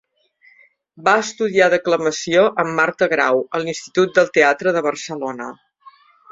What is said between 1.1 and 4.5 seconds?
estudiar declamació amb Marta Grau, a l'Institut del